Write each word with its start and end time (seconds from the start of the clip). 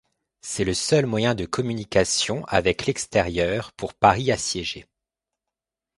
C'est 0.41 0.63
le 0.63 0.73
seul 0.73 1.05
moyen 1.05 1.35
de 1.35 1.45
communication 1.45 2.43
avec 2.47 2.87
l'extérieur 2.87 3.71
pour 3.73 3.93
Paris 3.93 4.31
assiégé. 4.31 4.87